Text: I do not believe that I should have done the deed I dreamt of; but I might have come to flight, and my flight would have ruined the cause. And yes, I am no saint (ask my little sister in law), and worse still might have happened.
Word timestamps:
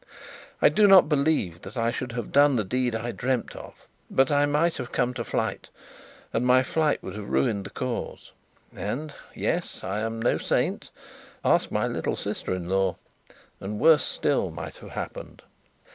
I 0.63 0.69
do 0.69 0.87
not 0.87 1.07
believe 1.07 1.61
that 1.61 1.77
I 1.77 1.91
should 1.91 2.13
have 2.13 2.31
done 2.31 2.55
the 2.55 2.63
deed 2.63 2.95
I 2.95 3.11
dreamt 3.11 3.55
of; 3.55 3.75
but 4.09 4.31
I 4.31 4.47
might 4.47 4.77
have 4.77 4.91
come 4.91 5.13
to 5.13 5.23
flight, 5.23 5.69
and 6.33 6.43
my 6.43 6.63
flight 6.63 7.03
would 7.03 7.13
have 7.13 7.29
ruined 7.29 7.67
the 7.67 7.69
cause. 7.69 8.31
And 8.75 9.13
yes, 9.35 9.83
I 9.83 9.99
am 9.99 10.19
no 10.19 10.39
saint 10.39 10.89
(ask 11.45 11.69
my 11.69 11.85
little 11.85 12.15
sister 12.15 12.51
in 12.51 12.67
law), 12.67 12.95
and 13.59 13.79
worse 13.79 14.01
still 14.03 14.49
might 14.49 14.77
have 14.77 14.89
happened. 14.89 15.43